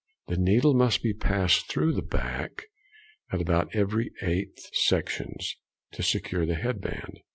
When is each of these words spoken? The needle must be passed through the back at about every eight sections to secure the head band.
The 0.25 0.35
needle 0.35 0.73
must 0.73 1.03
be 1.03 1.13
passed 1.13 1.67
through 1.69 1.93
the 1.93 2.01
back 2.01 2.63
at 3.31 3.39
about 3.39 3.69
every 3.75 4.09
eight 4.23 4.59
sections 4.73 5.55
to 5.91 6.01
secure 6.01 6.47
the 6.47 6.55
head 6.55 6.81
band. 6.81 7.19